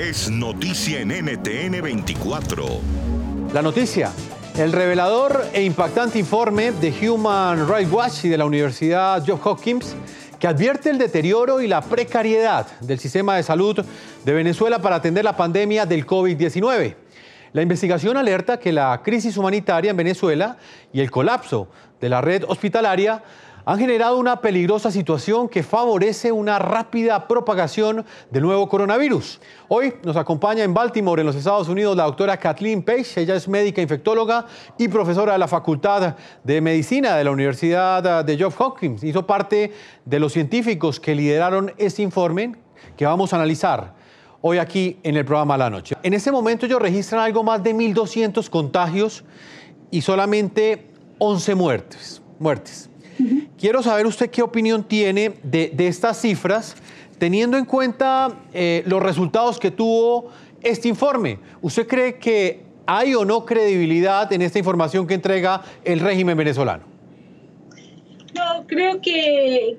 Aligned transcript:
es 0.00 0.30
noticia 0.30 1.00
en 1.00 1.08
NTN 1.08 1.82
24. 1.82 2.64
La 3.52 3.60
noticia. 3.60 4.10
El 4.56 4.72
revelador 4.72 5.44
e 5.52 5.62
impactante 5.62 6.18
informe 6.18 6.72
de 6.72 6.90
Human 7.06 7.68
Rights 7.68 7.92
Watch 7.92 8.24
y 8.24 8.30
de 8.30 8.38
la 8.38 8.46
Universidad 8.46 9.22
Johns 9.26 9.44
Hopkins 9.44 9.94
que 10.38 10.46
advierte 10.46 10.88
el 10.88 10.96
deterioro 10.96 11.60
y 11.60 11.68
la 11.68 11.82
precariedad 11.82 12.66
del 12.80 12.98
sistema 12.98 13.36
de 13.36 13.42
salud 13.42 13.84
de 14.24 14.32
Venezuela 14.32 14.80
para 14.80 14.96
atender 14.96 15.22
la 15.22 15.36
pandemia 15.36 15.84
del 15.84 16.06
COVID-19. 16.06 16.96
La 17.52 17.60
investigación 17.60 18.16
alerta 18.16 18.58
que 18.58 18.72
la 18.72 19.02
crisis 19.04 19.36
humanitaria 19.36 19.90
en 19.90 19.98
Venezuela 19.98 20.56
y 20.94 21.00
el 21.00 21.10
colapso 21.10 21.68
de 22.00 22.08
la 22.08 22.22
red 22.22 22.44
hospitalaria 22.48 23.22
han 23.64 23.78
generado 23.78 24.18
una 24.18 24.40
peligrosa 24.40 24.90
situación 24.90 25.48
que 25.48 25.62
favorece 25.62 26.32
una 26.32 26.58
rápida 26.58 27.28
propagación 27.28 28.04
del 28.30 28.42
nuevo 28.42 28.68
coronavirus. 28.68 29.40
Hoy 29.68 29.94
nos 30.02 30.16
acompaña 30.16 30.64
en 30.64 30.74
Baltimore, 30.74 31.20
en 31.20 31.26
los 31.26 31.36
Estados 31.36 31.68
Unidos, 31.68 31.96
la 31.96 32.04
doctora 32.04 32.36
Kathleen 32.36 32.82
Page. 32.82 33.20
Ella 33.20 33.34
es 33.34 33.48
médica 33.48 33.82
infectóloga 33.82 34.46
y 34.78 34.88
profesora 34.88 35.34
de 35.34 35.38
la 35.38 35.48
Facultad 35.48 36.16
de 36.42 36.60
Medicina 36.60 37.16
de 37.16 37.24
la 37.24 37.30
Universidad 37.30 38.24
de 38.24 38.38
Johns 38.38 38.54
Hopkins. 38.58 39.04
Hizo 39.04 39.26
parte 39.26 39.72
de 40.04 40.20
los 40.20 40.32
científicos 40.32 40.98
que 40.98 41.14
lideraron 41.14 41.72
este 41.76 42.02
informe 42.02 42.56
que 42.96 43.06
vamos 43.06 43.32
a 43.32 43.36
analizar 43.36 43.94
hoy 44.40 44.58
aquí 44.58 44.98
en 45.02 45.16
el 45.16 45.24
programa 45.24 45.56
La 45.56 45.70
Noche. 45.70 45.96
En 46.02 46.14
este 46.14 46.32
momento 46.32 46.66
ellos 46.66 46.80
registran 46.80 47.20
algo 47.22 47.42
más 47.42 47.62
de 47.62 47.74
1.200 47.74 48.48
contagios 48.48 49.24
y 49.90 50.00
solamente 50.00 50.86
11 51.18 51.54
muertes. 51.54 52.22
muertes. 52.38 52.89
Quiero 53.58 53.82
saber 53.82 54.06
usted 54.06 54.30
qué 54.30 54.42
opinión 54.42 54.84
tiene 54.84 55.34
de, 55.42 55.72
estas 55.78 56.20
cifras, 56.20 56.76
teniendo 57.18 57.56
en 57.56 57.64
cuenta 57.64 58.32
eh, 58.52 58.82
los 58.86 59.02
resultados 59.02 59.58
que 59.58 59.70
tuvo 59.70 60.30
este 60.62 60.88
informe. 60.88 61.38
¿Usted 61.60 61.86
cree 61.86 62.16
que 62.16 62.62
hay 62.86 63.14
o 63.14 63.24
no 63.24 63.44
credibilidad 63.44 64.32
en 64.32 64.42
esta 64.42 64.58
información 64.58 65.06
que 65.06 65.14
entrega 65.14 65.62
el 65.84 66.00
régimen 66.00 66.36
venezolano? 66.36 66.84
No, 68.34 68.64
creo 68.66 69.00
que, 69.00 69.76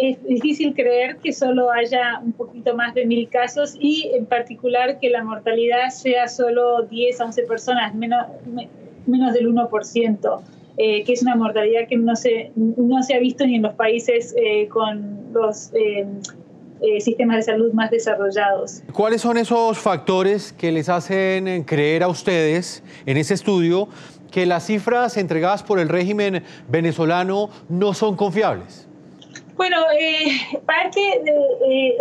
es 0.00 0.22
difícil 0.24 0.74
creer 0.74 1.16
que 1.16 1.32
solo 1.32 1.70
haya 1.70 2.20
un 2.22 2.32
poquito 2.32 2.74
más 2.74 2.94
de 2.94 3.06
mil 3.06 3.28
casos 3.28 3.76
y 3.80 4.10
en 4.14 4.26
particular 4.26 4.98
que 4.98 5.10
la 5.10 5.24
mortalidad 5.24 5.88
sea 5.90 6.28
solo 6.28 6.82
10 6.82 7.20
a 7.20 7.24
11 7.24 7.42
personas, 7.44 7.94
menos, 7.94 8.26
menos 9.06 9.32
del 9.32 9.48
1%. 9.52 10.40
Eh, 10.80 11.02
que 11.02 11.12
es 11.12 11.22
una 11.22 11.34
mortalidad 11.34 11.88
que 11.88 11.96
no 11.96 12.14
se, 12.14 12.52
no 12.54 13.02
se 13.02 13.14
ha 13.14 13.18
visto 13.18 13.44
ni 13.44 13.56
en 13.56 13.62
los 13.62 13.74
países 13.74 14.32
eh, 14.38 14.68
con 14.68 15.32
los 15.32 15.72
eh, 15.74 16.06
sistemas 17.00 17.38
de 17.38 17.42
salud 17.42 17.72
más 17.72 17.90
desarrollados. 17.90 18.84
¿Cuáles 18.92 19.22
son 19.22 19.38
esos 19.38 19.76
factores 19.76 20.52
que 20.52 20.70
les 20.70 20.88
hacen 20.88 21.64
creer 21.64 22.04
a 22.04 22.08
ustedes 22.08 22.84
en 23.06 23.16
ese 23.16 23.34
estudio 23.34 23.88
que 24.30 24.46
las 24.46 24.66
cifras 24.66 25.16
entregadas 25.16 25.64
por 25.64 25.80
el 25.80 25.88
régimen 25.88 26.44
venezolano 26.68 27.50
no 27.68 27.92
son 27.92 28.14
confiables? 28.14 28.86
Bueno, 29.56 29.78
parte 30.64 31.00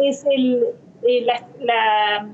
es 0.08 0.24
el, 0.30 0.64
la, 1.26 1.48
la, 1.62 2.30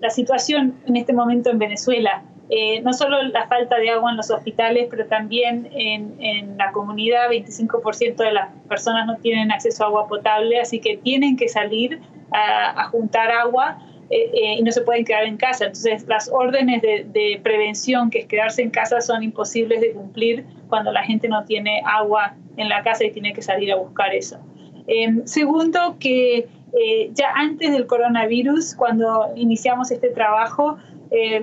la 0.00 0.10
situación 0.10 0.76
en 0.86 0.94
este 0.94 1.12
momento 1.12 1.50
en 1.50 1.58
Venezuela. 1.58 2.22
Eh, 2.54 2.82
no 2.82 2.92
solo 2.92 3.22
la 3.22 3.46
falta 3.46 3.78
de 3.78 3.88
agua 3.88 4.10
en 4.10 4.18
los 4.18 4.30
hospitales, 4.30 4.88
pero 4.90 5.06
también 5.06 5.70
en, 5.72 6.58
la 6.58 6.70
comunidad 6.70 7.30
25% 7.30 8.16
de 8.16 8.30
las 8.30 8.50
personas 8.68 9.06
no 9.06 9.16
tienen 9.16 9.50
acceso 9.50 9.84
a 9.84 9.86
agua 9.86 10.06
potable, 10.06 10.60
así 10.60 10.78
que 10.78 10.98
tienen 10.98 11.38
que 11.38 11.48
salir 11.48 12.02
a, 12.30 12.88
juntar 12.90 13.30
agua 13.30 13.78
eh, 14.10 14.30
eh, 14.34 14.56
y 14.58 14.62
no 14.62 14.70
se 14.70 14.82
pueden 14.82 15.06
quedar 15.06 15.24
en 15.24 15.38
casa. 15.38 15.64
Entonces 15.64 16.06
las 16.06 16.30
órdenes 16.30 16.82
de, 16.82 17.40
prevención, 17.42 18.10
que 18.10 18.18
es 18.18 18.26
quedarse 18.26 18.60
en 18.60 18.68
casa, 18.68 19.00
son 19.00 19.22
imposibles 19.22 19.80
de 19.80 19.92
cumplir 19.92 20.44
cuando 20.68 20.92
la 20.92 21.04
gente 21.04 21.28
no 21.28 21.46
tiene 21.46 21.80
agua 21.86 22.34
en 22.58 22.68
la 22.68 22.82
casa 22.82 23.02
y 23.06 23.12
tiene 23.12 23.32
que 23.32 23.40
salir 23.40 23.72
a 23.72 23.76
buscar 23.76 24.14
eso. 24.14 24.36
segundo, 25.24 25.96
que 25.98 26.48
ya 27.14 27.32
antes 27.34 27.72
del 27.72 27.86
coronavirus, 27.86 28.74
cuando 28.74 29.32
iniciamos 29.36 29.90
este 29.90 30.10
trabajo, 30.10 30.76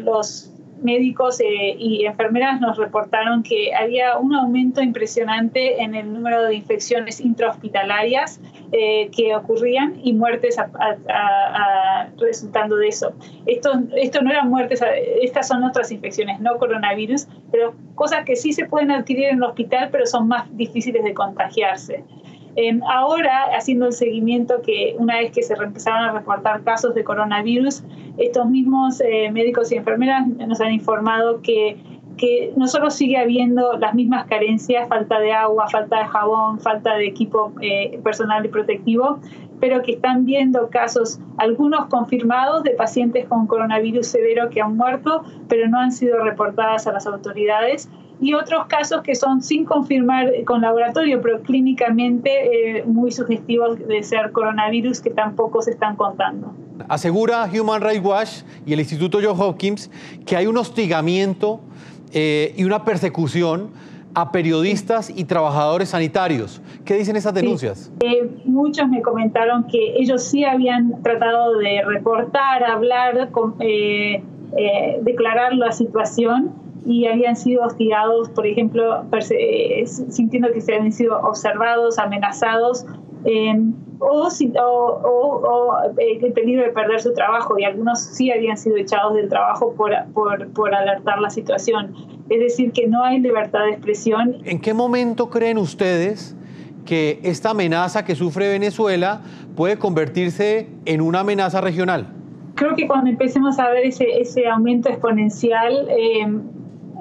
los 0.04 0.52
médicos 0.82 1.40
eh, 1.40 1.76
y 1.78 2.06
enfermeras 2.06 2.60
nos 2.60 2.78
reportaron 2.78 3.44
que 3.44 3.74
había 3.74 4.18
un 4.18 4.34
aumento 4.34 4.82
impresionante 4.82 5.82
en 5.82 5.96
el 5.96 6.12
número 6.12 6.44
de 6.44 6.56
infecciones 6.56 7.20
intrahospitalarias 7.20 8.40
eh, 8.72 9.10
que 9.16 9.36
ocurrían 9.36 9.96
y 10.04 10.14
muertes 10.14 10.58
resultando 12.18 12.76
de 12.78 12.88
eso. 12.88 13.14
Esto, 13.46 13.72
esto 13.96 14.22
no 14.22 14.32
eran 14.32 14.50
muertes, 14.50 14.82
estas 15.22 15.48
son 15.48 15.64
otras 15.64 15.92
infecciones, 15.92 16.40
no 16.40 16.58
coronavirus, 16.58 17.28
pero 17.52 17.74
cosas 17.96 18.26
que 18.26 18.36
sí 18.36 18.54
se 18.54 18.66
pueden 18.66 18.92
adquirir 18.92 19.26
en 19.26 19.38
el 19.38 19.44
hospital, 19.44 19.90
pero 19.92 20.06
son 20.06 20.28
más 20.28 20.46
difíciles 20.56 21.04
de 21.04 21.14
contagiarse. 21.14 22.04
Ahora, 22.88 23.46
haciendo 23.56 23.88
el 23.88 23.94
seguimiento 23.94 24.62
que 24.62 24.96
una 24.98 25.18
vez 25.18 25.32
que 25.32 25.44
se 25.44 25.54
empezaron 25.54 26.04
a 26.06 26.12
reportar 26.12 26.64
casos 26.64 26.94
de 26.94 27.04
coronavirus, 27.04 27.84
estos 28.18 28.48
mismos 28.48 29.02
eh, 29.02 29.32
médicos 29.32 29.72
y 29.72 29.76
enfermeras 29.76 30.28
nos 30.28 30.60
han 30.60 30.74
informado 30.74 31.42
que, 31.42 31.78
que 32.18 32.52
no 32.58 32.68
solo 32.68 32.90
sigue 32.90 33.18
habiendo 33.18 33.74
las 33.78 33.94
mismas 33.94 34.28
carencias, 34.28 34.90
falta 34.90 35.20
de 35.20 35.32
agua, 35.32 35.68
falta 35.70 36.00
de 36.00 36.06
jabón, 36.06 36.60
falta 36.60 36.96
de 36.96 37.08
equipo 37.08 37.54
eh, 37.62 38.00
personal 38.04 38.46
y 38.46 38.50
protectivo, 38.50 39.20
pero 39.60 39.82
que 39.82 39.94
están 39.94 40.26
viendo 40.26 40.70
casos, 40.70 41.20
algunos 41.38 41.86
confirmados, 41.88 42.64
de 42.64 42.72
pacientes 42.72 43.28
con 43.28 43.48
coronavirus 43.48 44.08
severo 44.08 44.50
que 44.50 44.62
han 44.62 44.76
muerto, 44.76 45.24
pero 45.48 45.70
no 45.70 45.80
han 45.80 45.92
sido 45.92 46.24
reportadas 46.24 46.88
a 46.88 46.92
las 46.92 47.08
autoridades 47.08 47.90
y 48.22 48.34
otros 48.34 48.68
casos 48.68 49.02
que 49.02 49.16
son 49.16 49.42
sin 49.42 49.66
confirmar 49.66 50.32
con 50.46 50.62
laboratorio, 50.62 51.22
pero 51.22 51.42
clínicamente 51.42 52.80
eh, 52.80 52.84
muy 52.86 53.12
sugestivos 53.12 53.80
de 53.88 54.04
ser 54.04 54.32
coronavirus 54.32 55.00
que 55.00 55.10
tampoco 55.10 55.62
se 55.62 55.72
están 55.72 55.96
contando. 55.96 56.54
Asegura 56.88 57.46
Human 57.46 57.82
Rights 57.82 58.04
Watch 58.04 58.30
y 58.66 58.74
el 58.74 58.80
Instituto 58.80 59.20
Johns 59.24 59.40
Hopkins 59.40 59.92
que 60.26 60.36
hay 60.36 60.48
un 60.48 60.58
hostigamiento 60.58 61.62
eh, 62.14 62.54
y 62.58 62.64
una 62.66 62.84
persecución 62.84 63.70
a 64.16 64.32
periodistas 64.32 65.10
y 65.10 65.24
trabajadores 65.26 65.90
sanitarios. 65.90 66.62
¿Qué 66.84 66.96
dicen 66.96 67.16
esas 67.16 67.34
denuncias? 67.34 67.92
Eh, 68.02 68.28
muchos 68.44 68.90
me 68.90 69.02
comentaron 69.02 69.66
que 69.68 69.96
ellos 69.98 70.24
sí 70.24 70.44
habían 70.44 71.02
tratado 71.04 71.58
de 71.58 71.84
reportar, 71.86 72.64
hablar, 72.64 73.30
declarar 75.04 75.54
la 75.54 75.72
situación 75.72 76.69
y 76.86 77.08
habían 77.08 77.36
sido 77.36 77.64
hostigados, 77.64 78.30
por 78.30 78.48
ejemplo, 78.48 79.04
eh, 79.32 79.86
sintiendo 79.86 80.52
que 80.52 80.62
se 80.62 80.76
habían 80.76 80.92
sido 80.92 81.20
observados, 81.20 82.00
amenazados, 82.00 82.86
em, 83.26 83.74
o, 84.00 84.30
o, 84.64 85.74
eh, 85.98 86.20
el 86.22 86.34
peligro 86.34 86.64
de 86.64 86.70
perder 86.70 87.02
su 87.02 87.14
trabajo, 87.14 87.60
y 87.60 87.66
algunos 87.66 88.00
sí 88.00 88.32
habían 88.32 88.58
sido 88.58 88.78
echados 88.78 89.14
del 89.14 89.28
trabajo 89.28 89.74
por, 89.76 89.92
por, 90.14 90.48
por 90.54 90.74
alertar 90.74 91.20
la 91.20 91.30
situación. 91.30 91.94
Es 92.30 92.40
decir, 92.40 92.72
que 92.72 92.88
no 92.88 93.04
hay 93.04 93.20
libertad 93.20 93.66
de 93.66 93.72
expresión. 93.72 94.38
¿En 94.46 94.60
qué 94.62 94.74
momento 94.74 95.30
creen 95.30 95.58
ustedes 95.58 96.36
que 96.86 97.20
esta 97.24 97.52
amenaza 97.52 98.06
que 98.06 98.16
sufre 98.16 98.48
Venezuela 98.48 99.22
puede 99.56 99.78
convertirse 99.78 100.70
en 100.86 101.02
una 101.02 101.20
amenaza 101.20 101.60
regional? 101.60 102.08
Creo 102.56 102.76
que 102.76 102.88
cuando 102.88 103.10
empecemos 103.10 103.60
a 103.60 103.70
ver 103.70 103.86
ese, 103.86 104.06
ese 104.20 104.48
aumento 104.48 104.90
exponencial, 104.90 105.88
eh, 105.90 106.28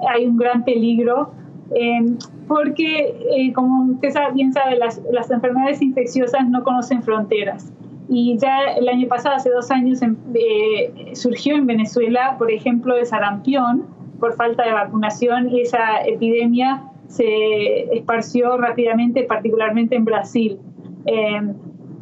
hay 0.07 0.27
un 0.27 0.37
gran 0.37 0.63
peligro 0.63 1.31
eh, 1.75 1.99
porque, 2.47 3.15
eh, 3.31 3.53
como 3.53 3.91
usted 3.91 4.09
bien 4.33 4.51
sabe, 4.53 4.77
las, 4.77 5.01
las, 5.11 5.29
enfermedades 5.29 5.81
infecciosas 5.81 6.47
no 6.49 6.63
conocen 6.63 7.03
fronteras. 7.03 7.71
Y 8.07 8.37
ya 8.39 8.73
el 8.75 8.89
año 8.89 9.07
pasado, 9.07 9.35
hace 9.35 9.51
dos 9.51 9.69
años, 9.69 10.01
em, 10.01 10.15
eh, 10.33 11.11
surgió 11.13 11.55
en 11.55 11.67
Venezuela, 11.67 12.35
por 12.39 12.51
ejemplo, 12.51 12.97
el 12.97 13.05
sarampión 13.05 13.85
por 14.19 14.33
falta 14.33 14.65
de 14.65 14.73
vacunación 14.73 15.49
y 15.49 15.61
esa 15.61 16.01
epidemia 16.05 16.83
se 17.07 17.95
esparció 17.95 18.57
rápidamente, 18.57 19.23
particularmente 19.23 19.95
en 19.95 20.05
Brasil. 20.05 20.59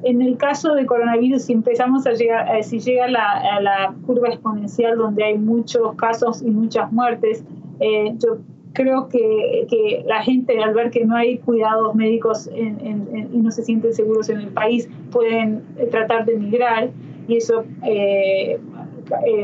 en 0.03 0.21
el 0.21 0.37
caso 0.37 0.73
de 0.75 0.85
coronavirus, 0.85 1.43
si 1.43 1.53
empezamos 1.53 2.05
a 2.07 2.11
llegar, 2.11 2.63
si 2.63 2.79
llega 2.79 3.07
la, 3.07 3.29
a 3.31 3.61
la 3.61 3.93
curva 4.05 4.29
exponencial 4.29 4.97
donde 4.97 5.23
hay 5.23 5.37
muchos 5.37 5.95
casos 5.95 6.41
y 6.41 6.51
muchas 6.51 6.91
muertes, 6.91 7.43
eh, 7.79 8.13
yo 8.17 8.39
creo 8.73 9.07
que, 9.09 9.65
que, 9.69 10.03
la 10.05 10.21
gente 10.21 10.61
al 10.61 10.73
ver 10.73 10.91
que 10.91 11.05
no 11.05 11.15
hay 11.15 11.39
cuidados 11.39 11.95
médicos 11.95 12.47
y 12.53 13.37
no 13.37 13.49
se 13.51 13.63
sienten 13.63 13.93
seguros 13.93 14.29
en 14.29 14.39
el 14.39 14.49
país 14.49 14.87
pueden 15.11 15.63
eh, 15.77 15.87
tratar 15.87 16.25
de 16.25 16.35
emigrar 16.35 16.91
y 17.27 17.37
eso 17.37 17.65
eh, 17.83 18.59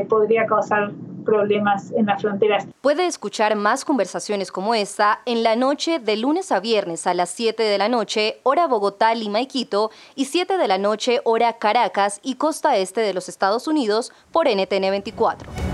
podría 0.08 0.46
causar 0.46 0.92
problemas 1.24 1.90
en 1.92 2.06
las 2.06 2.22
fronteras. 2.22 2.66
Puede 2.80 3.06
escuchar 3.06 3.56
más 3.56 3.84
conversaciones 3.84 4.52
como 4.52 4.74
esta 4.74 5.20
en 5.26 5.42
la 5.42 5.56
noche 5.56 5.98
de 5.98 6.16
lunes 6.16 6.52
a 6.52 6.60
viernes 6.60 7.06
a 7.06 7.14
las 7.14 7.30
7 7.30 7.62
de 7.62 7.78
la 7.78 7.88
noche, 7.88 8.36
hora 8.42 8.66
Bogotá, 8.66 9.14
Lima 9.14 9.40
y 9.40 9.46
Quito, 9.46 9.90
y 10.14 10.26
7 10.26 10.58
de 10.58 10.68
la 10.68 10.78
noche, 10.78 11.20
hora 11.24 11.54
Caracas 11.54 12.20
y 12.22 12.34
costa 12.36 12.76
este 12.76 13.00
de 13.00 13.14
los 13.14 13.28
Estados 13.28 13.66
Unidos 13.66 14.12
por 14.30 14.46
NTN 14.48 14.90
24. 14.90 15.73